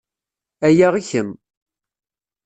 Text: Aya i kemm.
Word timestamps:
Aya 0.67 0.87
i 0.99 1.01
kemm. 1.09 1.29